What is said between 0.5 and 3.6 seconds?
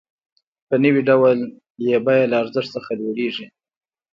په نوي ډول یې بیه له ارزښت څخه لوړېږي